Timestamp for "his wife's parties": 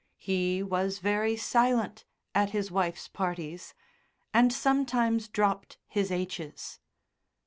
2.49-3.75